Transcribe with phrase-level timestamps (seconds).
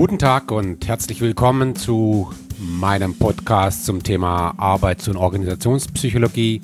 [0.00, 6.62] Guten Tag und herzlich willkommen zu meinem Podcast zum Thema Arbeits- und Organisationspsychologie.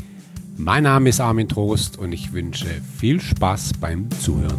[0.56, 2.66] Mein Name ist Armin Trost und ich wünsche
[2.96, 4.58] viel Spaß beim Zuhören.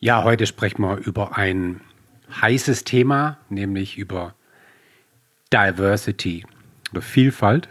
[0.00, 1.82] Ja, heute sprechen wir über ein
[2.40, 4.34] heißes Thema, nämlich über
[5.52, 6.46] Diversity
[6.90, 7.68] oder Vielfalt.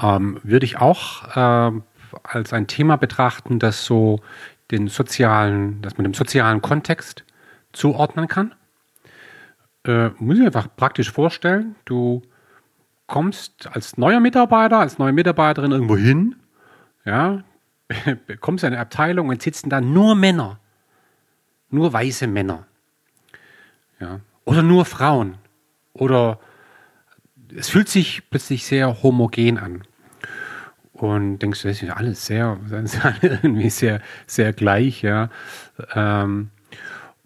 [0.00, 1.80] Ähm, würde ich auch äh,
[2.22, 4.20] als ein Thema betrachten, das so
[4.70, 7.24] den sozialen, dass man dem sozialen Kontext
[7.72, 8.54] zuordnen kann.
[9.84, 12.22] Äh, muss ich einfach praktisch vorstellen, du
[13.06, 16.36] kommst als neuer Mitarbeiter, als neue Mitarbeiterin irgendwo hin,
[17.04, 17.42] ja,
[18.26, 20.58] bekommst eine Abteilung und sitzen da nur Männer.
[21.70, 22.66] Nur weiße Männer.
[24.00, 24.20] Ja.
[24.44, 25.38] Oder nur Frauen.
[25.92, 26.38] Oder
[27.56, 29.82] es fühlt sich plötzlich sehr homogen an.
[30.92, 32.58] Und denkst du, das ist alles sehr,
[33.22, 35.30] irgendwie sehr, sehr gleich, ja.
[35.94, 36.50] Ähm,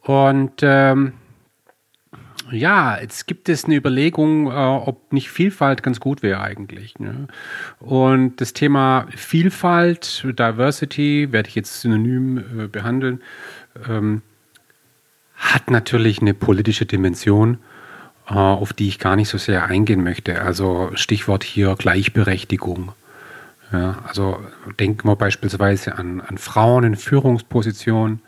[0.03, 1.15] und ähm,
[2.53, 6.99] ja, jetzt gibt es eine Überlegung, äh, ob nicht Vielfalt ganz gut wäre eigentlich.
[6.99, 7.29] Ne?
[7.81, 13.23] Und das Thema Vielfalt, Diversity, werde ich jetzt synonym äh, behandeln,
[13.89, 14.23] ähm,
[15.35, 17.59] hat natürlich eine politische Dimension,
[18.27, 20.43] auf die ich gar nicht so sehr eingehen möchte.
[20.43, 22.93] Also Stichwort hier Gleichberechtigung.
[23.73, 24.41] Ja, also
[24.79, 28.21] denken wir beispielsweise an, an Frauen in Führungspositionen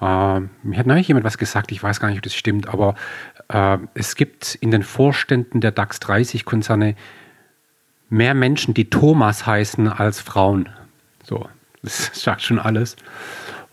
[0.00, 2.94] äh, mir hat neulich jemand was gesagt, ich weiß gar nicht, ob das stimmt, aber
[3.48, 6.94] äh, es gibt in den Vorständen der DAX 30 Konzerne
[8.08, 10.68] mehr Menschen, die Thomas heißen, als Frauen.
[11.24, 11.48] So,
[11.82, 12.96] das sagt schon alles.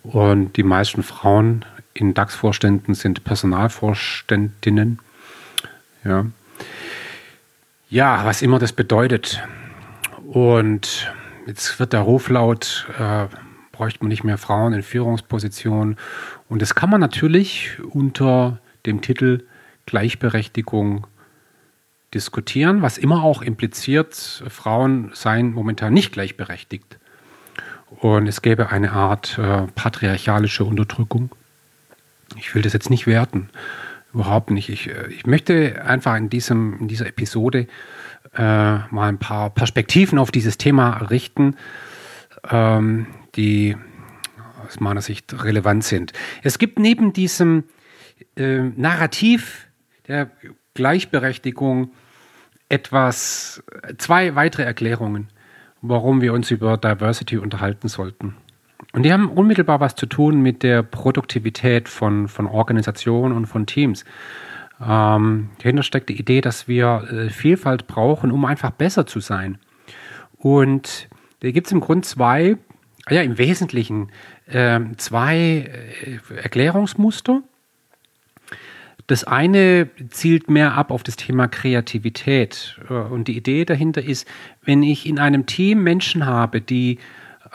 [0.02, 4.98] Und die meisten Frauen in DAX-Vorständen sind Personalvorständinnen.
[6.06, 6.26] Ja.
[7.88, 9.42] ja, was immer das bedeutet.
[10.26, 11.12] Und
[11.46, 13.26] jetzt wird der Ruf laut, äh,
[13.72, 15.96] bräuchte man nicht mehr Frauen in Führungspositionen.
[16.48, 19.44] Und das kann man natürlich unter dem Titel
[19.86, 21.06] Gleichberechtigung
[22.14, 26.98] diskutieren, was immer auch impliziert, Frauen seien momentan nicht gleichberechtigt.
[28.00, 31.30] Und es gäbe eine Art äh, patriarchalische Unterdrückung.
[32.36, 33.50] Ich will das jetzt nicht werten,
[34.16, 34.68] überhaupt nicht.
[34.70, 37.66] Ich, äh, ich möchte einfach in, diesem, in dieser Episode
[38.34, 41.56] äh, mal ein paar Perspektiven auf dieses Thema richten,
[42.50, 43.06] ähm,
[43.36, 43.76] die
[44.66, 46.12] aus meiner Sicht relevant sind.
[46.42, 47.64] Es gibt neben diesem
[48.36, 49.68] äh, Narrativ
[50.08, 50.30] der
[50.74, 51.92] Gleichberechtigung
[52.68, 53.62] etwas,
[53.98, 55.28] zwei weitere Erklärungen,
[55.82, 58.36] warum wir uns über Diversity unterhalten sollten.
[58.92, 63.66] Und die haben unmittelbar was zu tun mit der Produktivität von, von Organisationen und von
[63.66, 64.04] Teams.
[64.80, 69.58] Ähm, dahinter steckt die Idee, dass wir äh, Vielfalt brauchen, um einfach besser zu sein.
[70.36, 71.08] Und
[71.40, 72.56] da gibt es im Grunde zwei
[73.08, 74.10] ja, im Wesentlichen
[74.46, 75.70] äh, zwei
[76.42, 77.42] Erklärungsmuster.
[79.06, 82.80] Das eine zielt mehr ab auf das Thema Kreativität.
[82.88, 84.26] Äh, und die Idee dahinter ist,
[84.62, 86.98] wenn ich in einem Team Menschen habe, die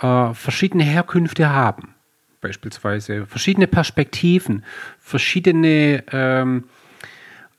[0.01, 1.95] äh, verschiedene Herkünfte haben,
[2.41, 4.63] beispielsweise verschiedene Perspektiven,
[4.99, 6.65] verschiedene ähm,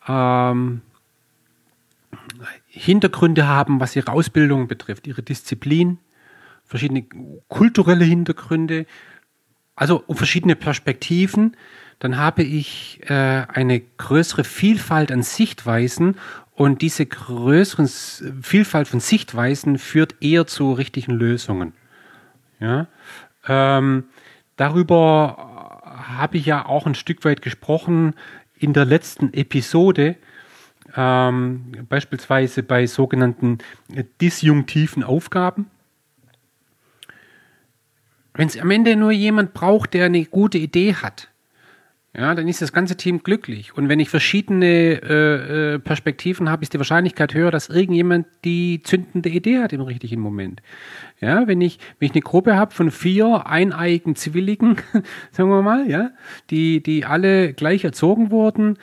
[0.08, 0.82] ähm,
[2.66, 5.98] Hintergründe haben, was ihre Ausbildung betrifft, ihre Disziplin,
[6.64, 7.04] verschiedene
[7.48, 8.86] kulturelle Hintergründe,
[9.74, 11.56] also verschiedene Perspektiven,
[11.98, 16.16] dann habe ich äh, eine größere Vielfalt an Sichtweisen
[16.54, 17.86] und diese größere
[18.42, 21.74] Vielfalt von Sichtweisen führt eher zu richtigen Lösungen.
[22.62, 22.86] Ja?
[23.46, 24.04] Ähm,
[24.56, 28.14] darüber habe ich ja auch ein Stück weit gesprochen
[28.56, 30.16] in der letzten Episode,
[30.96, 33.58] ähm, beispielsweise bei sogenannten
[34.20, 35.66] disjunktiven Aufgaben
[38.34, 41.28] wenn es am Ende nur jemand braucht, der eine gute Idee hat,
[42.14, 43.74] ja, dann ist das ganze Team glücklich.
[43.74, 48.82] Und wenn ich verschiedene äh, äh, Perspektiven habe, ist die Wahrscheinlichkeit höher, dass irgendjemand die
[48.82, 50.60] zündende Idee hat im richtigen Moment.
[51.20, 54.76] Ja, wenn ich, wenn ich eine Gruppe habe von vier eineiigen Zwilligen,
[55.30, 56.10] sagen wir mal, ja,
[56.50, 58.76] die, die alle gleich erzogen wurden,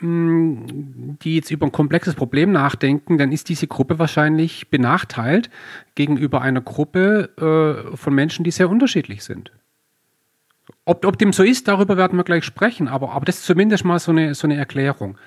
[0.00, 5.48] hm, die jetzt über ein komplexes Problem nachdenken, dann ist diese Gruppe wahrscheinlich benachteilt
[5.94, 7.30] gegenüber einer Gruppe
[7.92, 9.50] äh, von Menschen, die sehr unterschiedlich sind.
[10.88, 13.84] Ob, ob dem so ist, darüber werden wir gleich sprechen, aber, aber das ist zumindest
[13.84, 15.18] mal so eine, so eine Erklärung.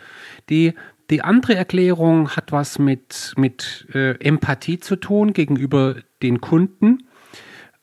[0.50, 0.74] Die,
[1.10, 7.10] die andere Erklärung hat was mit, mit äh, Empathie zu tun gegenüber den Kunden.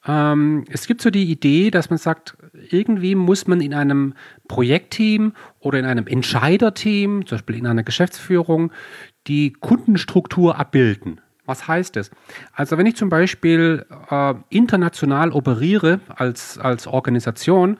[0.06, 2.38] Ähm, es gibt so die Idee, dass man sagt,
[2.70, 4.14] irgendwie muss man in einem
[4.48, 8.72] Projektteam oder in einem Entscheiderteam, zum Beispiel in einer Geschäftsführung,
[9.26, 11.20] die Kundenstruktur abbilden.
[11.46, 12.10] Was heißt das?
[12.52, 17.78] Also wenn ich zum Beispiel äh, international operiere als, als Organisation,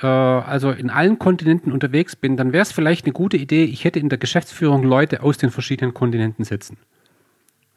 [0.00, 3.84] äh, also in allen Kontinenten unterwegs bin, dann wäre es vielleicht eine gute Idee, ich
[3.84, 6.78] hätte in der Geschäftsführung Leute aus den verschiedenen Kontinenten sitzen.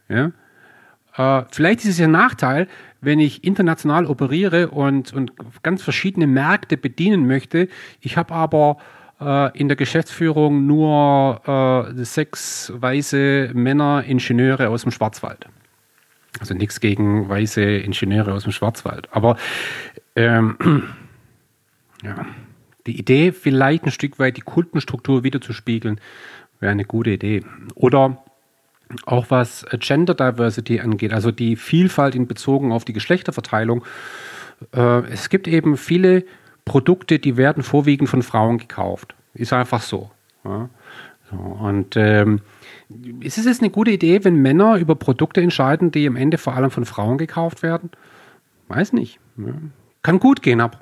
[0.10, 0.32] Ja?
[1.18, 2.68] Äh, vielleicht ist es ja ein Nachteil,
[3.02, 5.34] wenn ich international operiere und, und
[5.64, 7.68] ganz verschiedene Märkte bedienen möchte.
[8.02, 8.78] Ich habe aber
[9.20, 11.42] äh, in der Geschäftsführung nur
[11.98, 15.48] äh, sechs weiße Männer, Ingenieure aus dem Schwarzwald.
[16.40, 19.08] Also nichts gegen weiße Ingenieure aus dem Schwarzwald.
[19.12, 19.38] Aber
[20.16, 20.58] ähm,
[22.04, 22.26] ja,
[22.86, 26.00] die Idee, vielleicht ein Stück weit die Kundenstruktur wiederzuspiegeln,
[26.60, 27.44] wäre eine gute Idee.
[27.76, 28.24] Oder
[29.06, 33.84] auch was Gender Diversity angeht, also die Vielfalt in Bezogen auf die Geschlechterverteilung.
[34.74, 36.24] Äh, es gibt eben viele
[36.68, 39.16] Produkte, die werden vorwiegend von Frauen gekauft.
[39.34, 40.12] Ist einfach so.
[40.44, 40.70] Ja.
[41.32, 42.42] so und ähm,
[43.22, 46.56] ist es jetzt eine gute Idee, wenn Männer über Produkte entscheiden, die am Ende vor
[46.56, 47.92] allem von Frauen gekauft werden?
[48.68, 49.20] Weiß nicht.
[49.38, 49.54] Ja.
[50.04, 50.80] Kann gut gehen, aber,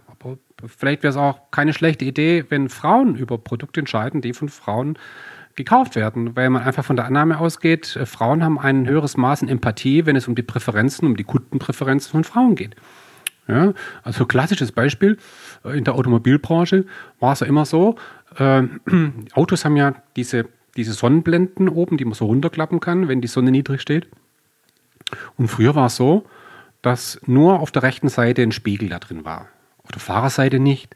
[0.66, 4.98] vielleicht wäre es auch keine schlechte Idee, wenn Frauen über Produkte entscheiden, die von Frauen
[5.56, 9.44] gekauft werden, weil man einfach von der Annahme ausgeht, äh, Frauen haben ein höheres Maß
[9.44, 12.76] an Empathie, wenn es um die Präferenzen, um die Kundenpräferenzen von Frauen geht.
[13.48, 13.74] Ja,
[14.04, 15.18] also klassisches Beispiel,
[15.74, 16.86] in der Automobilbranche
[17.20, 17.96] war es ja immer so,
[18.38, 18.64] äh,
[19.34, 20.46] Autos haben ja diese,
[20.78, 24.08] diese Sonnenblenden oben, die man so runterklappen kann, wenn die Sonne niedrig steht.
[25.38, 26.26] Und früher war es so,
[26.82, 29.48] dass nur auf der rechten Seite ein Spiegel da drin war.
[29.84, 30.96] Auf der Fahrerseite nicht.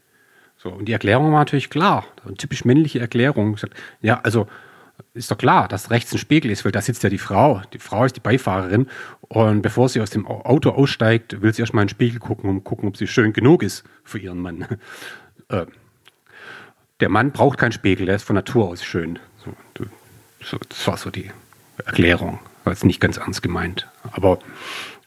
[0.57, 3.57] So, und die Erklärung war natürlich klar, eine typisch männliche Erklärung.
[4.01, 4.47] Ja, also
[5.13, 7.61] ist doch klar, dass rechts ein Spiegel ist, weil da sitzt ja die Frau.
[7.73, 8.87] Die Frau ist die Beifahrerin
[9.21, 12.63] und bevor sie aus dem Auto aussteigt, will sie erstmal in den Spiegel gucken, um
[12.63, 14.65] gucken, ob sie schön genug ist für ihren Mann.
[15.51, 15.65] Äh,
[16.99, 19.17] der Mann braucht keinen Spiegel, der ist von Natur aus schön.
[20.43, 21.31] So, das war so die
[21.83, 22.37] Erklärung.
[22.63, 23.87] War jetzt nicht ganz ernst gemeint.
[24.11, 24.37] Aber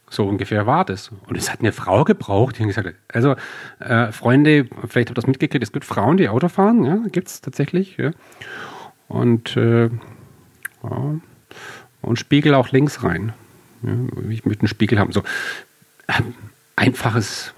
[0.09, 1.11] so ungefähr war das.
[1.27, 3.35] Und es hat eine Frau gebraucht, die gesagt hat, also
[3.79, 7.27] äh, Freunde, vielleicht habt ihr das mitgekriegt, es gibt Frauen, die Auto fahren, ja, gibt
[7.27, 7.97] es tatsächlich.
[7.97, 8.11] Ja.
[9.13, 9.91] Und, äh,
[10.83, 11.19] ja.
[12.01, 13.33] und Spiegel auch links rein.
[13.83, 13.93] Ja,
[14.27, 15.11] ich möchte einen Spiegel haben.
[15.11, 15.21] So
[16.07, 16.21] äh,
[16.75, 17.53] einfaches,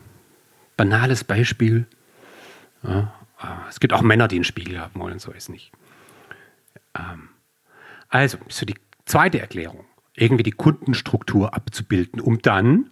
[0.75, 1.87] banales Beispiel.
[2.83, 5.71] Ja, äh, es gibt auch Männer, die einen Spiegel haben wollen, so ist nicht.
[6.93, 7.29] Ähm,
[8.09, 8.75] also, so die
[9.05, 9.85] zweite Erklärung.
[10.13, 12.91] Irgendwie die Kundenstruktur abzubilden, um dann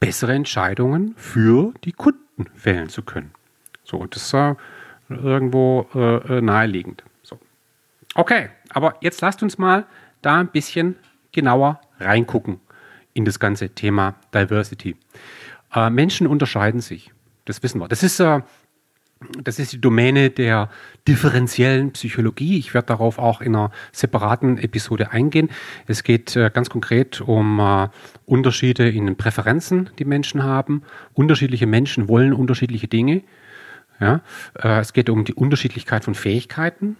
[0.00, 3.32] bessere Entscheidungen für die Kunden fällen zu können.
[3.84, 4.54] So, und das ist äh,
[5.08, 7.04] irgendwo äh, naheliegend.
[8.14, 9.86] Okay, aber jetzt lasst uns mal
[10.22, 10.96] da ein bisschen
[11.32, 12.60] genauer reingucken
[13.12, 14.96] in das ganze Thema Diversity.
[15.74, 17.12] Äh, Menschen unterscheiden sich,
[17.44, 17.88] das wissen wir.
[17.88, 18.40] Das ist, äh,
[19.42, 20.70] das ist die Domäne der
[21.08, 22.58] differenziellen Psychologie.
[22.58, 25.50] Ich werde darauf auch in einer separaten Episode eingehen.
[25.86, 27.88] Es geht äh, ganz konkret um äh,
[28.26, 30.82] Unterschiede in den Präferenzen, die Menschen haben.
[31.14, 33.22] Unterschiedliche Menschen wollen unterschiedliche Dinge.
[34.00, 34.20] Ja?
[34.58, 36.96] Äh, es geht um die Unterschiedlichkeit von Fähigkeiten.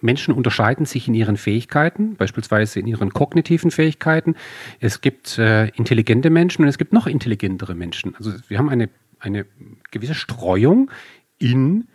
[0.00, 4.34] Menschen unterscheiden sich in ihren Fähigkeiten, beispielsweise in ihren kognitiven Fähigkeiten.
[4.80, 8.14] Es gibt äh, intelligente Menschen und es gibt noch intelligentere Menschen.
[8.16, 9.46] Also wir haben eine, eine
[9.90, 10.90] gewisse Streuung
[11.38, 11.88] in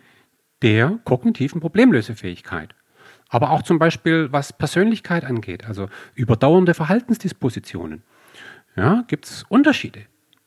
[0.62, 2.74] der kognitiven Problemlösefähigkeit.
[3.28, 8.02] Aber auch zum Beispiel, was Persönlichkeit angeht, also überdauernde Verhaltensdispositionen,
[8.76, 10.00] ja, gibt es Unterschiede.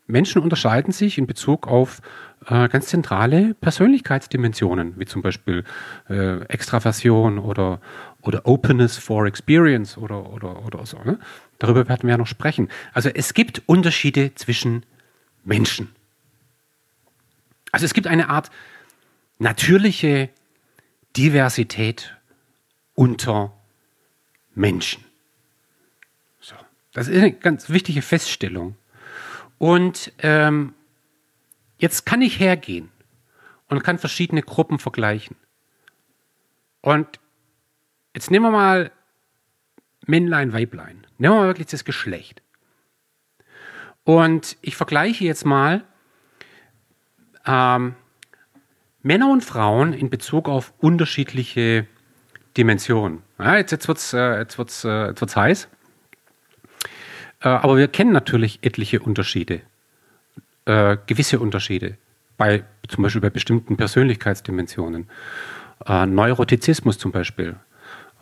[0.08, 2.02] Menschen unterscheiden sich in Bezug auf
[2.48, 5.64] äh, ganz zentrale Persönlichkeitsdimensionen, wie zum Beispiel
[6.10, 7.82] äh, Extraversion oder,
[8.22, 11.00] oder Openness for Experience oder, oder, oder so.
[11.00, 11.20] Ne?
[11.58, 12.70] Darüber werden wir ja noch sprechen.
[12.94, 14.86] Also es gibt Unterschiede zwischen
[15.44, 15.96] Menschen.
[17.72, 18.52] Also es gibt eine Art
[19.40, 20.30] natürliche
[21.18, 22.16] Diversität
[22.94, 23.54] unter
[24.54, 25.04] Menschen.
[26.40, 26.56] So.
[26.94, 28.76] Das ist eine ganz wichtige Feststellung.
[29.58, 30.74] Und ähm,
[31.78, 32.90] jetzt kann ich hergehen
[33.68, 35.36] und kann verschiedene Gruppen vergleichen.
[36.82, 37.20] Und
[38.14, 38.92] jetzt nehmen wir mal
[40.06, 41.08] Männlein, Weiblein.
[41.18, 42.42] Nehmen wir mal wirklich das Geschlecht.
[44.04, 45.84] Und ich vergleiche jetzt mal
[47.46, 47.96] ähm,
[49.02, 51.88] Männer und Frauen in Bezug auf unterschiedliche
[52.58, 53.24] Dimensionen.
[53.40, 55.68] Ja, jetzt jetzt wird es äh, äh, heiß.
[57.46, 59.62] Äh, aber wir kennen natürlich etliche Unterschiede,
[60.66, 61.98] äh, gewisse Unterschiede,
[62.38, 65.08] bei, zum Beispiel bei bestimmten Persönlichkeitsdimensionen.
[65.86, 67.56] Äh, Neurotizismus zum Beispiel.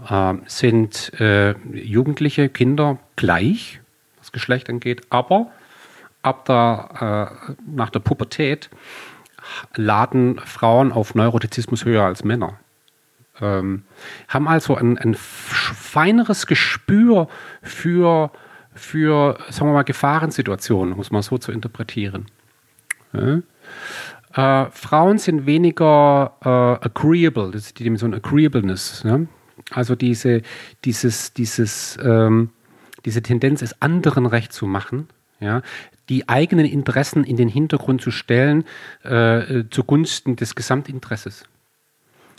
[0.09, 3.79] Äh, sind äh, Jugendliche, Kinder gleich,
[4.19, 5.51] was Geschlecht angeht, aber
[6.21, 8.69] ab der, äh, nach der Pubertät
[9.75, 12.59] laden Frauen auf Neurotizismus höher als Männer.
[13.41, 13.83] Ähm,
[14.27, 17.27] haben also ein, ein feineres Gespür
[17.61, 18.31] für,
[18.75, 22.25] für, sagen wir mal, Gefahrensituationen, muss man so zu interpretieren.
[23.13, 23.41] Ja?
[24.35, 29.03] Äh, Frauen sind weniger äh, agreeable, das ist die Dimension Agreeableness.
[29.03, 29.27] Ne?
[29.71, 30.41] Also diese,
[30.85, 32.49] dieses, dieses, ähm,
[33.05, 35.07] diese Tendenz, es anderen recht zu machen,
[35.39, 35.61] ja,
[36.09, 38.65] die eigenen Interessen in den Hintergrund zu stellen
[39.03, 41.45] äh, zugunsten des Gesamtinteresses.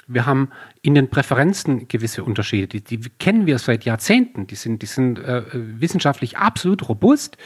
[0.07, 0.51] Wir haben
[0.83, 5.19] in den Präferenzen gewisse Unterschiede, die, die kennen wir seit Jahrzehnten, die sind, die sind
[5.19, 7.37] äh, wissenschaftlich absolut robust,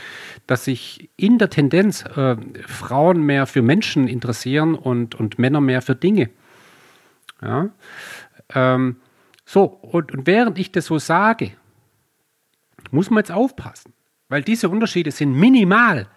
[0.46, 2.36] dass sich in der Tendenz äh,
[2.66, 6.30] Frauen mehr für Menschen interessieren und, und Männer mehr für Dinge.
[7.42, 7.70] Ja?
[8.54, 8.96] Ähm,
[9.44, 11.52] so, und, und während ich das so sage,
[12.90, 13.92] muss man jetzt aufpassen,
[14.28, 16.08] weil diese Unterschiede sind minimal.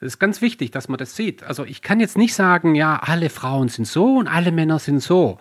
[0.00, 1.42] Das ist ganz wichtig, dass man das sieht.
[1.42, 5.00] Also ich kann jetzt nicht sagen, ja, alle Frauen sind so und alle Männer sind
[5.00, 5.38] so.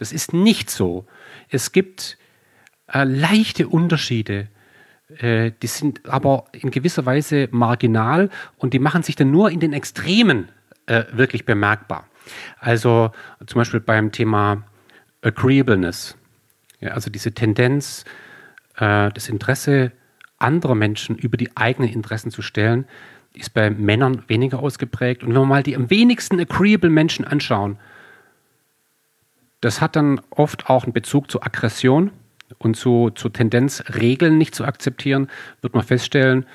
[0.00, 1.06] Das ist nicht so.
[1.50, 2.16] Es gibt
[2.92, 4.48] äh, leichte Unterschiede,
[5.18, 9.60] äh, die sind aber in gewisser Weise marginal und die machen sich dann nur in
[9.60, 10.48] den Extremen
[10.86, 12.06] äh, wirklich bemerkbar.
[12.58, 13.12] Also
[13.46, 14.64] zum Beispiel beim Thema
[15.20, 16.16] Agreeableness,
[16.80, 18.06] ja, also diese Tendenz,
[18.76, 19.92] äh, das Interesse
[20.38, 22.86] anderer Menschen über die eigenen Interessen zu stellen,
[23.34, 25.22] ist bei Männern weniger ausgeprägt.
[25.22, 27.78] Und wenn wir mal die am wenigsten agreeable Menschen anschauen,
[29.60, 32.10] das hat dann oft auch einen Bezug zur Aggression
[32.58, 35.28] und zu, zur Tendenz, Regeln nicht zu akzeptieren,
[35.60, 36.46] wird man feststellen,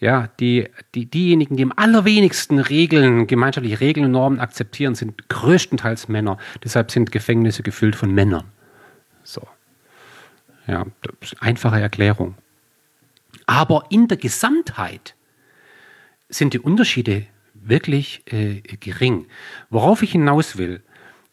[0.00, 6.06] ja, die, die, diejenigen, die am allerwenigsten Regeln, gemeinschaftliche Regeln und Normen akzeptieren, sind größtenteils
[6.08, 6.38] Männer.
[6.62, 8.44] Deshalb sind Gefängnisse gefüllt von Männern.
[9.24, 9.42] So.
[10.68, 10.86] Ja,
[11.40, 12.36] einfache Erklärung.
[13.46, 15.16] Aber in der Gesamtheit
[16.28, 19.26] sind die Unterschiede wirklich äh, gering.
[19.70, 20.82] Worauf ich hinaus will,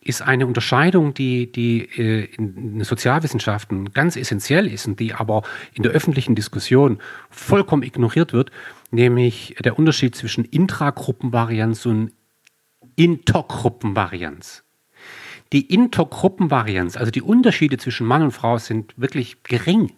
[0.05, 5.41] ist eine Unterscheidung, die, die äh, in den Sozialwissenschaften ganz essentiell ist und die aber
[5.73, 6.99] in der öffentlichen Diskussion
[7.31, 8.51] vollkommen ignoriert wird,
[8.91, 12.11] nämlich der Unterschied zwischen Intragruppenvarianz und
[12.95, 14.63] Intergruppenvarianz.
[15.51, 19.91] Die Intergruppenvarianz, also die Unterschiede zwischen Mann und Frau, sind wirklich gering.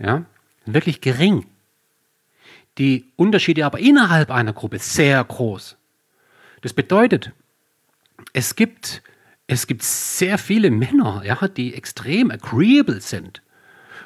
[0.00, 0.24] Ja,
[0.66, 1.46] wirklich gering.
[2.76, 5.76] Die Unterschiede aber innerhalb einer Gruppe sehr groß.
[6.60, 7.32] Das bedeutet,
[8.38, 9.02] es gibt,
[9.48, 13.42] es gibt sehr viele Männer, ja, die extrem agreeable sind.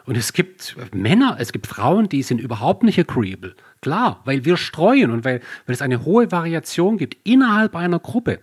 [0.06, 3.54] Und es gibt Männer, es gibt Frauen, die sind überhaupt nicht agreeable.
[3.82, 8.40] Klar, weil wir streuen und weil, weil es eine hohe Variation gibt innerhalb einer Gruppe.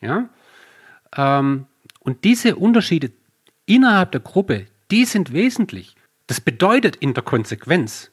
[0.00, 0.28] Ja?
[1.16, 1.66] Ähm,
[1.98, 3.10] und diese Unterschiede
[3.66, 5.96] innerhalb der Gruppe, die sind wesentlich.
[6.28, 8.12] Das bedeutet in der Konsequenz,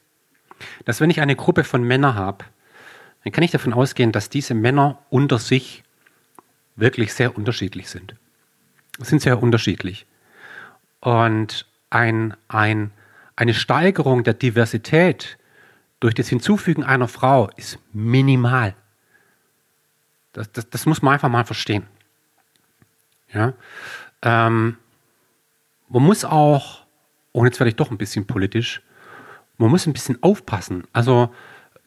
[0.84, 2.44] dass wenn ich eine Gruppe von Männern habe,
[3.22, 5.84] dann kann ich davon ausgehen, dass diese Männer unter sich
[6.76, 8.14] wirklich sehr unterschiedlich sind.
[8.98, 10.06] Sind sehr unterschiedlich.
[11.00, 12.90] Und ein, ein,
[13.36, 15.38] eine Steigerung der Diversität
[16.00, 18.74] durch das Hinzufügen einer Frau ist minimal.
[20.32, 21.86] Das, das, das muss man einfach mal verstehen.
[23.32, 23.54] Ja?
[24.22, 24.76] Ähm,
[25.88, 26.84] man muss auch,
[27.32, 28.82] und jetzt werde ich doch ein bisschen politisch,
[29.58, 30.84] man muss ein bisschen aufpassen.
[30.92, 31.34] Also,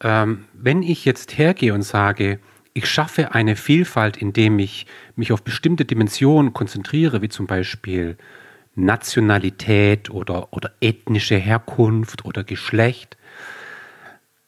[0.00, 2.38] ähm, wenn ich jetzt hergehe und sage,
[2.74, 8.18] ich schaffe eine Vielfalt, indem ich mich auf bestimmte Dimensionen konzentriere, wie zum Beispiel
[8.74, 13.16] Nationalität oder, oder ethnische Herkunft oder Geschlecht,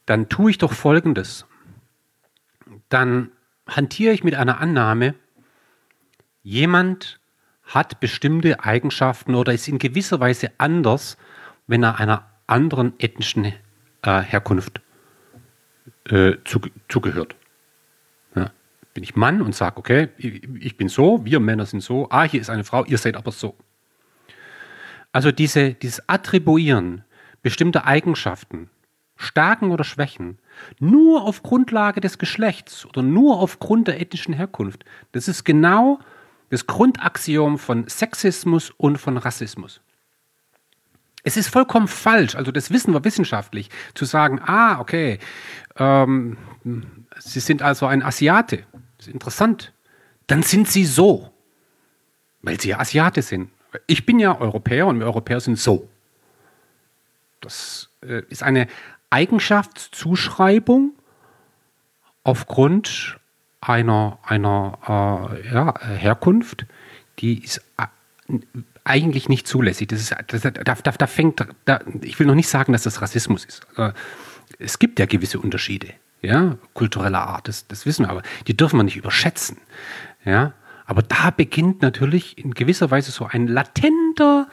[0.05, 1.45] dann tue ich doch Folgendes.
[2.89, 3.31] Dann
[3.65, 5.15] hantiere ich mit einer Annahme,
[6.43, 7.21] jemand
[7.63, 11.17] hat bestimmte Eigenschaften oder ist in gewisser Weise anders,
[11.65, 13.53] wenn er einer anderen ethnischen äh,
[14.01, 14.81] Herkunft
[16.09, 17.35] äh, zu, zugehört
[18.97, 22.41] bin ich Mann und sage, okay, ich bin so, wir Männer sind so, ah, hier
[22.41, 23.55] ist eine Frau, ihr seid aber so.
[25.11, 27.03] Also diese, dieses Attribuieren
[27.43, 28.71] bestimmter Eigenschaften,
[29.15, 30.39] Stärken oder Schwächen,
[30.79, 35.99] nur auf Grundlage des Geschlechts oder nur aufgrund der ethnischen Herkunft, das ist genau
[36.49, 39.79] das Grundaxiom von Sexismus und von Rassismus.
[41.23, 45.19] Es ist vollkommen falsch, also das wissen wir wissenschaftlich, zu sagen, ah, okay,
[45.75, 46.37] ähm,
[47.19, 48.65] Sie sind also ein Asiate
[49.07, 49.73] interessant.
[50.27, 51.31] Dann sind sie so,
[52.41, 53.49] weil sie ja Asiate sind.
[53.85, 55.87] Ich bin ja Europäer und wir Europäer sind so.
[57.41, 58.67] Das äh, ist eine
[59.09, 60.93] Eigenschaftszuschreibung
[62.23, 63.17] aufgrund
[63.61, 66.65] einer, einer äh, ja, Herkunft,
[67.19, 67.87] die ist äh,
[68.83, 69.87] eigentlich nicht zulässig.
[69.89, 73.01] Das ist, das, da, da, da fängt, da, ich will noch nicht sagen, dass das
[73.01, 73.67] Rassismus ist.
[73.77, 73.91] Äh,
[74.59, 75.93] es gibt ja gewisse Unterschiede.
[76.21, 79.57] Ja, kultureller Art, das, das wissen wir, aber die dürfen wir nicht überschätzen.
[80.25, 80.53] Ja,
[80.85, 84.47] aber da beginnt natürlich in gewisser Weise so ein latenter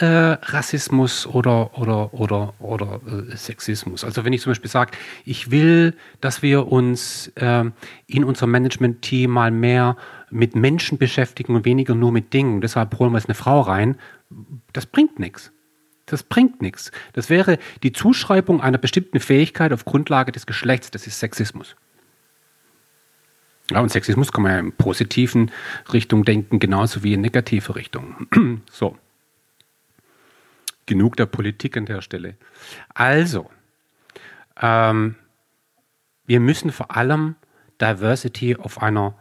[0.00, 4.02] äh, Rassismus oder, oder, oder, oder äh, Sexismus.
[4.02, 4.92] Also wenn ich zum Beispiel sage,
[5.24, 7.64] ich will, dass wir uns äh,
[8.06, 9.96] in unserem Management-Team mal mehr
[10.30, 13.96] mit Menschen beschäftigen und weniger nur mit Dingen, deshalb holen wir jetzt eine Frau rein,
[14.72, 15.52] das bringt nichts.
[16.10, 16.90] Das bringt nichts.
[17.12, 21.76] Das wäre die Zuschreibung einer bestimmten Fähigkeit auf Grundlage des Geschlechts, das ist Sexismus.
[23.70, 25.52] Ja, und Sexismus kann man ja in positiven
[25.92, 28.26] Richtung denken, genauso wie in negative Richtung.
[28.70, 28.98] so
[30.86, 32.34] genug der Politik an der Stelle.
[32.92, 33.48] Also,
[34.60, 35.14] ähm,
[36.26, 37.36] wir müssen vor allem
[37.80, 39.14] Diversity auf einer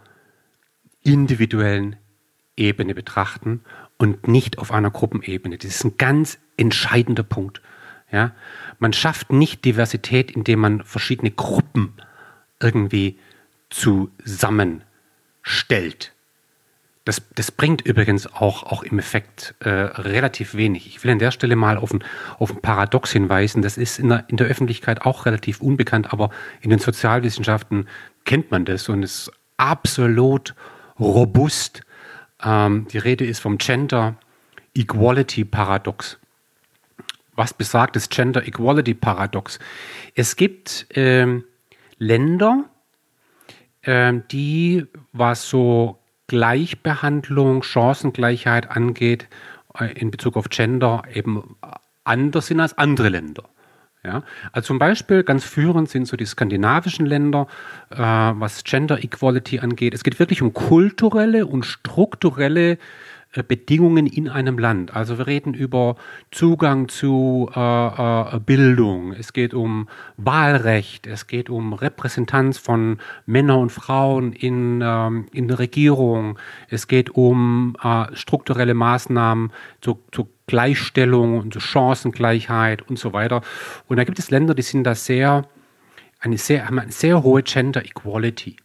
[1.03, 1.97] individuellen
[2.57, 3.63] Ebene betrachten
[3.99, 5.59] und nicht auf einer Gruppenebene.
[5.59, 7.61] Das ist ein ganz entscheidender Punkt.
[8.11, 8.31] Ja?
[8.79, 11.93] Man schafft nicht Diversität, indem man verschiedene Gruppen
[12.59, 13.19] irgendwie
[13.69, 16.13] zusammenstellt.
[17.05, 20.87] Das, das bringt übrigens auch, auch im Effekt äh, relativ wenig.
[20.87, 22.03] Ich will an der Stelle mal auf ein,
[22.37, 23.61] auf ein Paradox hinweisen.
[23.61, 26.29] Das ist in der, in der Öffentlichkeit auch relativ unbekannt, aber
[26.61, 27.87] in den Sozialwissenschaften
[28.25, 30.55] kennt man das und ist absolut
[30.99, 31.81] robust.
[32.43, 34.15] Ähm, die Rede ist vom Gender
[34.73, 36.17] Equality Paradox.
[37.35, 39.59] Was besagt das Gender Equality Paradox?
[40.15, 41.43] Es gibt ähm,
[41.97, 42.65] Länder,
[43.83, 49.27] ähm, die, was so Gleichbehandlung, Chancengleichheit angeht,
[49.77, 51.55] äh, in Bezug auf Gender eben
[52.03, 53.43] anders sind als andere Länder.
[54.09, 54.23] Ja,
[54.53, 57.45] also zum Beispiel ganz führend sind so die skandinavischen Länder,
[57.91, 59.93] äh, was Gender Equality angeht.
[59.93, 62.79] Es geht wirklich um kulturelle und strukturelle
[63.33, 64.95] äh, Bedingungen in einem Land.
[64.95, 65.95] Also wir reden über
[66.31, 69.87] Zugang zu äh, äh, Bildung, es geht um
[70.17, 72.97] Wahlrecht, es geht um Repräsentanz von
[73.27, 76.39] Männern und Frauen in, ähm, in der Regierung,
[76.69, 83.41] es geht um äh, strukturelle Maßnahmen zur, zur Gleichstellung und Chancengleichheit und so weiter.
[83.87, 85.47] Und da gibt es Länder, die sind da sehr,
[86.19, 88.57] eine sehr, haben eine sehr hohe Gender Equality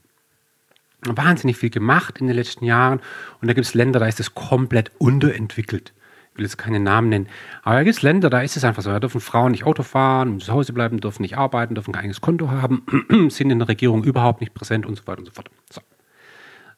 [1.07, 3.01] wahnsinnig viel gemacht in den letzten Jahren.
[3.40, 5.92] Und da gibt es Länder, da ist es komplett unterentwickelt.
[6.33, 7.29] Ich will jetzt keine Namen nennen.
[7.62, 8.90] Aber da gibt es Länder, da ist es einfach so.
[8.90, 12.20] Da dürfen Frauen nicht Auto fahren, zu Hause bleiben, dürfen nicht arbeiten, dürfen kein eigenes
[12.20, 12.85] Konto haben,
[13.29, 15.51] sind in der Regierung überhaupt nicht präsent und so weiter und so fort.
[15.70, 15.81] So.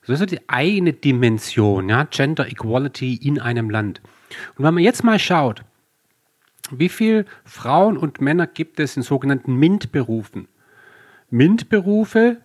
[0.06, 4.00] Das ist die eine Dimension, ja, Gender Equality in einem Land.
[4.56, 5.62] Und wenn man jetzt mal schaut,
[6.70, 10.48] wie viele Frauen und Männer gibt es in sogenannten MINT-Berufen?
[11.30, 12.38] MINT-Berufe,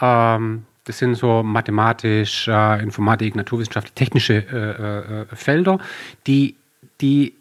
[0.00, 5.78] ähm, das sind so mathematisch, äh, Informatik, Naturwissenschaft, technische äh, äh, Felder,
[6.26, 6.56] die,
[7.00, 7.34] die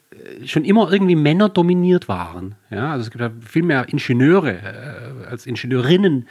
[0.45, 2.56] schon immer irgendwie Männer dominiert waren.
[2.69, 6.28] Ja, also es gibt ja viel mehr Ingenieure äh, als Ingenieurinnen.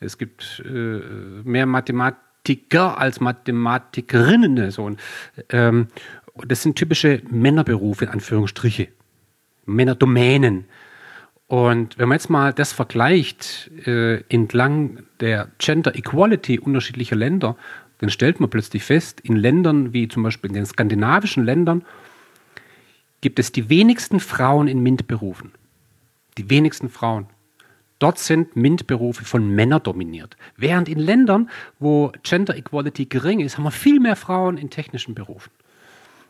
[0.00, 1.00] Es gibt äh,
[1.44, 4.70] mehr Mathematiker als Mathematikerinnen.
[4.70, 4.84] So.
[4.84, 5.00] Und,
[5.50, 5.88] ähm,
[6.46, 8.88] das sind typische Männerberufe, in Anführungsstriche.
[9.64, 10.66] Männerdomänen.
[11.48, 17.56] Und wenn man jetzt mal das vergleicht äh, entlang der Gender Equality unterschiedlicher Länder,
[17.98, 21.84] dann stellt man plötzlich fest, in Ländern wie zum Beispiel in den skandinavischen Ländern
[23.20, 25.52] gibt es die wenigsten Frauen in MINT-Berufen.
[26.36, 27.26] Die wenigsten Frauen.
[27.98, 30.36] Dort sind MINT-Berufe von Männern dominiert.
[30.56, 35.14] Während in Ländern, wo Gender Equality gering ist, haben wir viel mehr Frauen in technischen
[35.14, 35.50] Berufen.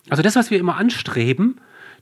[0.09, 1.61] Also das, was wir immer anstreben,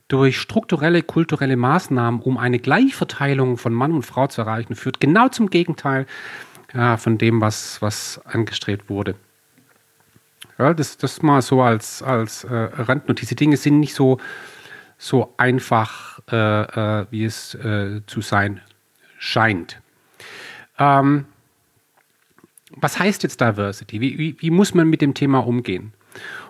[0.09, 5.29] durch strukturelle, kulturelle Maßnahmen, um eine Gleichverteilung von Mann und Frau zu erreichen, führt genau
[5.29, 6.07] zum Gegenteil
[6.75, 9.15] ja, von dem, was, was angestrebt wurde.
[10.59, 13.29] Ja, das, das mal so als, als äh, Randnotiz.
[13.29, 14.19] Die Dinge sind nicht so,
[14.99, 18.61] so einfach, äh, äh, wie es äh, zu sein
[19.19, 19.81] scheint.
[20.79, 21.27] Ähm,
[22.77, 24.01] was heißt jetzt Diversity?
[24.01, 25.93] Wie, wie, wie, muss man mit dem Thema umgehen?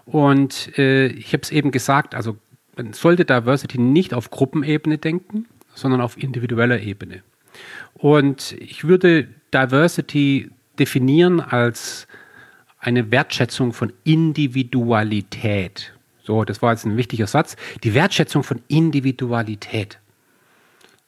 [0.07, 2.37] Und äh, ich habe es eben gesagt, also
[2.77, 7.22] man sollte Diversity nicht auf Gruppenebene denken, sondern auf individueller Ebene.
[7.94, 12.07] Und ich würde Diversity definieren als
[12.79, 15.94] eine Wertschätzung von Individualität.
[16.22, 17.57] So, das war jetzt ein wichtiger Satz.
[17.83, 19.98] Die Wertschätzung von Individualität.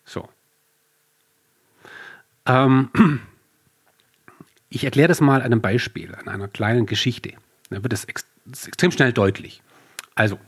[0.04, 0.28] So.
[2.46, 2.90] Ähm,
[4.68, 7.32] ich erkläre das mal an einem Beispiel, an einer kleinen Geschichte.
[7.70, 8.24] Da wird es ex
[8.66, 9.62] extrem schnell deutlich.
[10.14, 10.38] Also,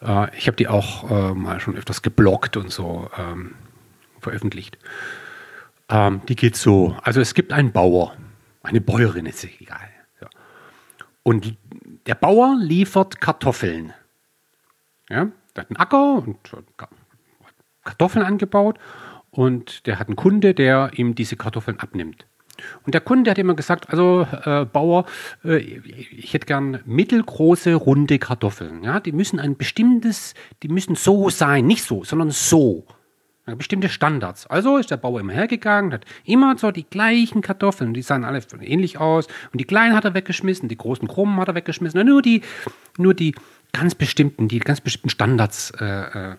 [0.00, 3.54] äh, ich habe die auch äh, mal schon öfters geblockt und so ähm,
[4.20, 4.78] veröffentlicht.
[5.88, 6.96] Ähm, die geht so.
[7.02, 8.16] Also es gibt einen Bauer,
[8.62, 9.88] eine Bäuerin, ist egal.
[10.20, 10.28] Ja.
[11.22, 11.56] Und
[12.06, 13.92] der Bauer liefert Kartoffeln.
[15.08, 16.38] Ja, der hat einen Acker und
[17.84, 18.78] Kartoffeln angebaut
[19.30, 22.26] und der hat einen Kunde, der ihm diese Kartoffeln abnimmt.
[22.84, 25.06] Und der Kunde hat immer gesagt, also äh, Bauer,
[25.44, 28.84] äh, ich hätte gern mittelgroße, runde Kartoffeln.
[28.84, 32.86] Ja, die müssen ein bestimmtes, die müssen so sein, nicht so, sondern so.
[33.46, 34.46] Ja, bestimmte Standards.
[34.46, 38.40] Also ist der Bauer immer hergegangen, hat immer so die gleichen Kartoffeln, die sahen alle
[38.60, 39.26] ähnlich aus.
[39.52, 42.06] Und die kleinen hat er weggeschmissen, die großen Krummen hat er weggeschmissen.
[42.06, 42.40] Nur die,
[42.96, 43.34] nur die
[43.72, 46.36] ganz bestimmten, die ganz bestimmten Standards äh, äh,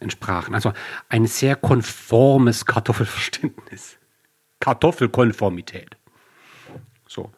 [0.00, 0.54] entsprachen.
[0.54, 0.72] Also
[1.10, 3.98] ein sehr konformes Kartoffelverständnis.
[4.64, 5.98] Kartoffelkonformität.
[7.06, 7.30] So.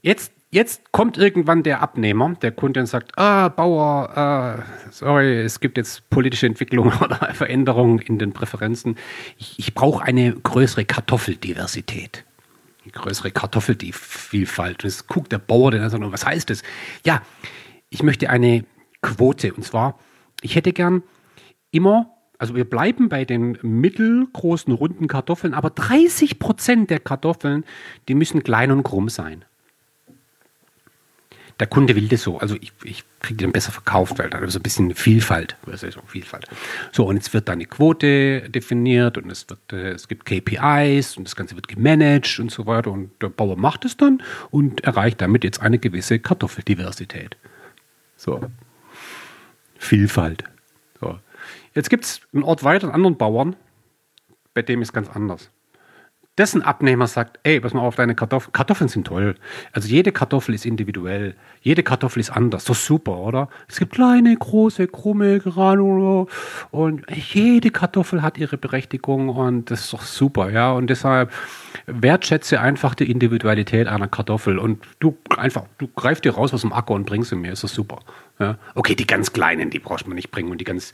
[0.00, 5.60] Jetzt, jetzt kommt irgendwann der Abnehmer, der Kunde und sagt, ah, Bauer, äh, sorry, es
[5.60, 8.96] gibt jetzt politische Entwicklungen oder Veränderungen in den Präferenzen.
[9.36, 12.24] Ich, ich brauche eine größere Kartoffeldiversität.
[12.82, 14.84] Eine größere Kartoffelvielfalt.
[14.84, 16.62] Und jetzt guckt der Bauer, der sagt, was heißt das?
[17.04, 17.20] Ja,
[17.90, 18.64] ich möchte eine
[19.02, 19.52] Quote.
[19.52, 19.98] Und zwar,
[20.40, 21.02] ich hätte gern
[21.72, 27.64] immer also wir bleiben bei den mittelgroßen runden Kartoffeln, aber 30 Prozent der Kartoffeln,
[28.06, 29.44] die müssen klein und krumm sein.
[31.58, 32.38] Der Kunde will das so.
[32.38, 35.56] Also ich, ich kriege dann besser verkauft, weil da ist ein bisschen Vielfalt.
[36.06, 36.46] Vielfalt.
[36.92, 41.16] So, und jetzt wird da eine Quote definiert und es, wird, äh, es gibt KPIs
[41.16, 42.92] und das Ganze wird gemanagt und so weiter.
[42.92, 44.22] Und der Bauer macht es dann
[44.52, 47.36] und erreicht damit jetzt eine gewisse Kartoffeldiversität.
[48.16, 48.40] So.
[49.78, 50.44] Vielfalt.
[51.78, 53.54] Jetzt gibt es einen Ort weiter, einen anderen Bauern,
[54.52, 55.52] bei dem ist ganz anders.
[56.36, 58.52] Dessen Abnehmer sagt, ey, pass mal auf deine Kartoffeln.
[58.52, 59.36] Kartoffeln sind toll.
[59.70, 61.36] Also jede Kartoffel ist individuell.
[61.60, 62.64] Jede Kartoffel ist anders.
[62.64, 63.48] Das ist super, oder?
[63.68, 66.28] Es gibt kleine, große, krumme, Granulo
[66.72, 70.72] und jede Kartoffel hat ihre Berechtigung und das ist doch super, ja.
[70.72, 71.30] Und deshalb
[71.88, 76.72] wertschätze einfach die Individualität einer Kartoffel und du einfach, du greifst dir raus aus dem
[76.72, 77.52] Acker und bringst sie mir.
[77.52, 78.00] Ist das super.
[78.38, 78.58] Ja.
[78.74, 80.92] Okay, die ganz kleinen, die brauchst man nicht bringen und die ganz,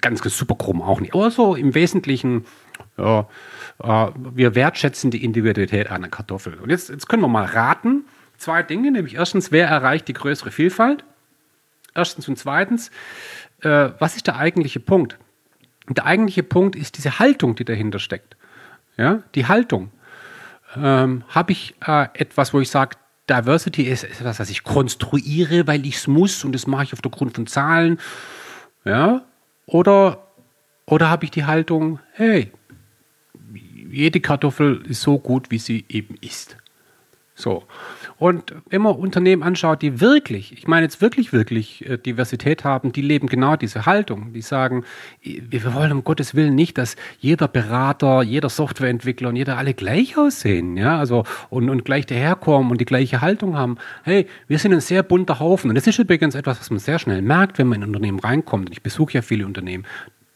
[0.00, 1.14] ganz, super krumm auch nicht.
[1.14, 2.46] Aber so im Wesentlichen,
[2.96, 3.28] ja,
[3.82, 6.54] äh, wir wertschätzen die Individualität einer Kartoffel.
[6.54, 8.04] Und jetzt, jetzt können wir mal raten.
[8.36, 11.04] Zwei Dinge, nämlich erstens, wer erreicht die größere Vielfalt?
[11.94, 12.90] Erstens und zweitens,
[13.62, 15.18] äh, was ist der eigentliche Punkt?
[15.88, 18.36] Der eigentliche Punkt ist diese Haltung, die dahinter steckt.
[18.96, 19.90] Ja, die Haltung.
[20.76, 22.96] Ähm, Habe ich äh, etwas, wo ich sage,
[23.28, 27.02] Diversity ist etwas, was ich konstruiere, weil ich es muss und das mache ich auf
[27.02, 27.98] der Grund von Zahlen.
[28.84, 29.22] Ja?
[29.66, 30.26] Oder,
[30.86, 32.50] oder habe ich die Haltung, hey,
[33.90, 36.56] jede Kartoffel ist so gut, wie sie eben ist.
[37.38, 37.62] So.
[38.18, 42.90] Und wenn man Unternehmen anschaut, die wirklich, ich meine jetzt wirklich, wirklich äh, Diversität haben,
[42.90, 44.32] die leben genau diese Haltung.
[44.32, 44.84] Die sagen,
[45.22, 50.18] wir wollen um Gottes Willen nicht, dass jeder Berater, jeder Softwareentwickler und jeder alle gleich
[50.18, 53.78] aussehen, ja, also und, und gleich daherkommen und die gleiche Haltung haben.
[54.02, 55.70] Hey, wir sind ein sehr bunter Haufen.
[55.70, 58.18] Und das ist übrigens etwas, was man sehr schnell merkt, wenn man in ein Unternehmen
[58.18, 58.66] reinkommt.
[58.66, 59.86] Und ich besuche ja viele Unternehmen.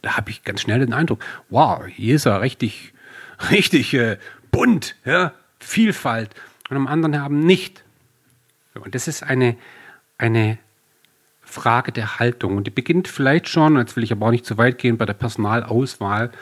[0.03, 2.95] Da habe ich ganz schnell den Eindruck, wow, hier ist er richtig,
[3.51, 4.19] richtig äh,
[4.53, 6.31] bunt, ja, Vielfalt
[6.73, 7.85] und am anderen haben nicht.
[8.75, 9.57] Und das ist eine,
[10.17, 10.59] eine
[11.43, 12.57] Frage der Haltung.
[12.57, 15.05] Und die beginnt vielleicht schon, jetzt will ich aber auch nicht zu weit gehen, bei
[15.05, 16.33] der Personalauswahl.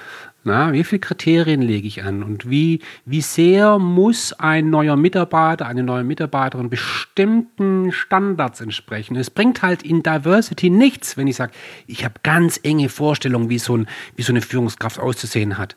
[0.43, 5.66] Na, wie viele Kriterien lege ich an und wie, wie sehr muss ein neuer Mitarbeiter,
[5.66, 9.16] eine neue Mitarbeiterin bestimmten Standards entsprechen?
[9.16, 11.53] Es bringt halt in Diversity nichts, wenn ich sage,
[11.87, 15.77] ich habe ganz enge Vorstellungen, wie so, ein, wie so eine Führungskraft auszusehen hat.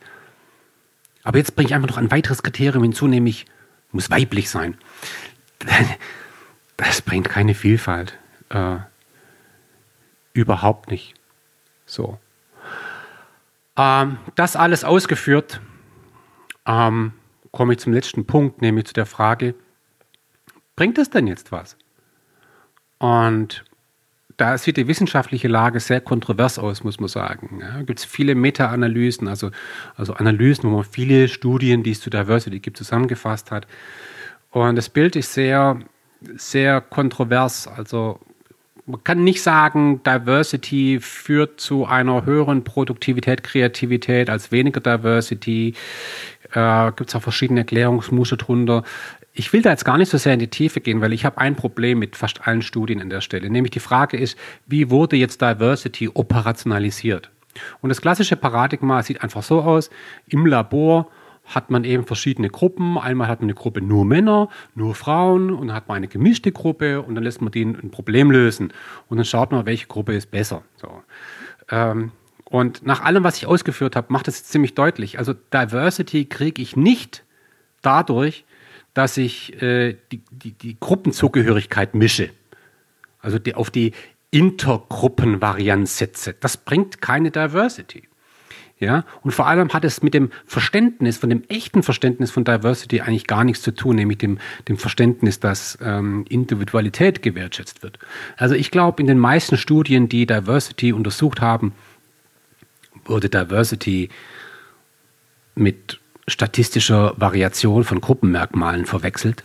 [1.24, 3.46] Aber jetzt bringe ich einfach noch ein weiteres Kriterium hinzu, nämlich
[3.94, 4.78] muss weiblich sein.
[6.78, 8.18] Das bringt keine Vielfalt.
[8.50, 8.78] Äh,
[10.34, 11.14] überhaupt nicht.
[11.86, 12.20] So.
[13.78, 15.62] Ähm, das alles ausgeführt,
[16.66, 17.14] ähm,
[17.52, 19.56] komme ich zum letzten Punkt, nämlich zu der Frage,
[20.76, 21.78] bringt es denn jetzt was?
[22.98, 23.64] Und
[24.38, 27.60] da sieht die wissenschaftliche Lage sehr kontrovers aus, muss man sagen.
[27.62, 29.52] Ja, gibt es viele Meta-Analysen, also,
[29.96, 33.68] also Analysen, wo man viele Studien, die es zu Diversity gibt, zusammengefasst hat.
[34.52, 35.80] Und das Bild ist sehr,
[36.36, 37.68] sehr kontrovers.
[37.68, 38.20] Also
[38.86, 45.74] man kann nicht sagen, Diversity führt zu einer höheren Produktivität, Kreativität als weniger Diversity.
[46.54, 48.84] Äh, Gibt es auch verschiedene Erklärungsmuster drunter.
[49.36, 51.40] Ich will da jetzt gar nicht so sehr in die Tiefe gehen, weil ich habe
[51.40, 53.50] ein Problem mit fast allen Studien an der Stelle.
[53.50, 57.32] Nämlich die Frage ist, wie wurde jetzt Diversity operationalisiert?
[57.82, 59.90] Und das klassische Paradigma sieht einfach so aus,
[60.28, 61.10] im Labor
[61.46, 62.98] hat man eben verschiedene Gruppen.
[62.98, 66.52] Einmal hat man eine Gruppe nur Männer, nur Frauen und dann hat man eine gemischte
[66.52, 68.72] Gruppe und dann lässt man denen ein Problem lösen.
[69.10, 70.64] Und dann schaut man, welche Gruppe ist besser.
[70.78, 70.90] So.
[71.70, 72.12] Ähm,
[72.46, 75.20] und nach allem, was ich ausgeführt habe, macht es ziemlich deutlich.
[75.20, 77.24] Also Diversity kriege ich nicht
[77.82, 78.46] dadurch,
[78.94, 82.30] dass ich äh, die, die, die Gruppenzugehörigkeit mische.
[83.20, 83.94] Also die, auf die
[84.32, 86.36] Intergruppenvarianz setze.
[86.40, 88.04] Das bringt keine Diversity.
[88.80, 93.00] Ja, und vor allem hat es mit dem Verständnis, von dem echten Verständnis von Diversity
[93.00, 97.98] eigentlich gar nichts zu tun, nämlich dem, dem Verständnis, dass ähm, Individualität gewertschätzt wird.
[98.36, 101.72] Also ich glaube, in den meisten Studien, die Diversity untersucht haben,
[103.06, 104.10] wurde Diversity
[105.56, 109.44] mit statistischer Variation von Gruppenmerkmalen verwechselt.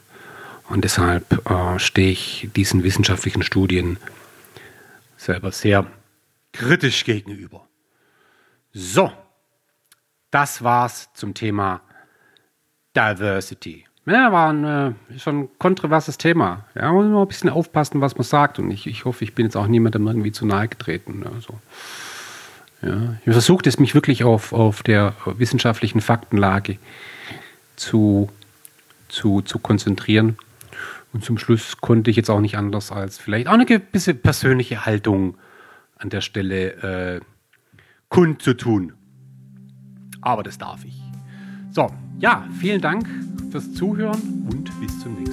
[0.68, 3.96] Und deshalb äh, stehe ich diesen wissenschaftlichen Studien
[5.16, 5.86] selber sehr
[6.52, 7.66] kritisch gegenüber.
[8.72, 9.12] So,
[10.30, 11.80] das war's zum Thema
[12.94, 13.86] Diversity.
[14.06, 16.64] Ja, war ein äh, schon ein kontroverses Thema.
[16.74, 18.58] Ja, muss man ein bisschen aufpassen, was man sagt.
[18.58, 21.24] Und ich, ich hoffe, ich bin jetzt auch niemandem irgendwie zu nahe getreten.
[21.34, 21.60] Also,
[22.82, 23.16] ja.
[23.24, 26.78] Ich versuche es mich wirklich auf, auf der wissenschaftlichen Faktenlage
[27.76, 28.28] zu,
[29.08, 30.36] zu, zu konzentrieren.
[31.12, 34.84] Und zum Schluss konnte ich jetzt auch nicht anders als vielleicht auch eine gewisse persönliche
[34.84, 35.36] Haltung
[35.96, 37.20] an der Stelle äh,
[38.08, 38.92] kundzutun.
[40.20, 41.00] Aber das darf ich.
[41.72, 43.08] So, ja, vielen Dank
[43.50, 45.27] fürs Zuhören und bis zum nächsten Mal.